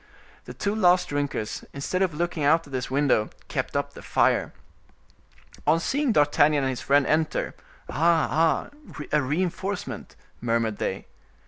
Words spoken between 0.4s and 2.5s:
The two last drinkers, instead of looking